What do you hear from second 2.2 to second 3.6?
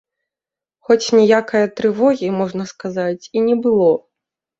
можна сказаць, і не